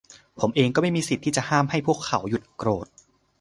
[0.39, 2.87] ผมเองก็ไม่มีสิทธิ์ที่จะห้ามให้พวกเขาหยุดโกรธ